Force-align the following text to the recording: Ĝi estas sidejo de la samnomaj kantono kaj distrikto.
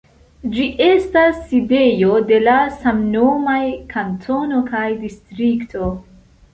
Ĝi 0.53 0.63
estas 0.85 1.37
sidejo 1.51 2.17
de 2.33 2.41
la 2.47 2.57
samnomaj 2.81 3.61
kantono 3.95 4.67
kaj 4.75 4.85
distrikto. 5.07 5.97